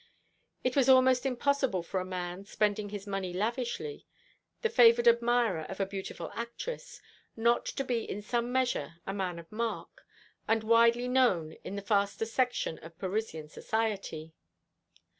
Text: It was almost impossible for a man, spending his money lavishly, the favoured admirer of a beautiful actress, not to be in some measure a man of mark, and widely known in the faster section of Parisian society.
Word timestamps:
It 0.63 0.75
was 0.75 0.89
almost 0.89 1.27
impossible 1.27 1.83
for 1.83 1.99
a 1.99 2.05
man, 2.05 2.43
spending 2.45 2.89
his 2.89 3.05
money 3.05 3.33
lavishly, 3.33 4.07
the 4.63 4.69
favoured 4.71 5.07
admirer 5.07 5.61
of 5.69 5.79
a 5.79 5.85
beautiful 5.85 6.31
actress, 6.33 6.99
not 7.37 7.67
to 7.67 7.83
be 7.83 8.03
in 8.09 8.23
some 8.23 8.51
measure 8.51 8.95
a 9.05 9.13
man 9.13 9.37
of 9.37 9.51
mark, 9.51 10.01
and 10.47 10.63
widely 10.63 11.07
known 11.07 11.51
in 11.63 11.75
the 11.75 11.83
faster 11.83 12.25
section 12.25 12.79
of 12.79 12.97
Parisian 12.97 13.47
society. 13.47 14.33